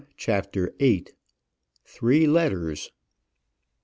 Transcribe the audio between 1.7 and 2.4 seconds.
THREE